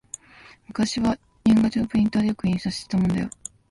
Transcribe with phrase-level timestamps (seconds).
[0.67, 1.15] 昔は
[1.45, 3.29] 年賀状をプリンターでよく印刷したもんだよ